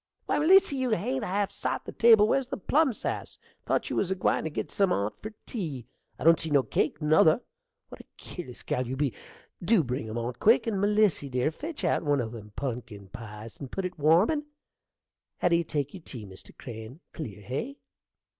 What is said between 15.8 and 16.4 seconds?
your tea,